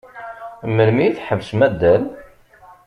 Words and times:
Melmi 0.75 1.03
i 1.07 1.15
tḥebsem 1.17 1.59
addal? 1.67 2.03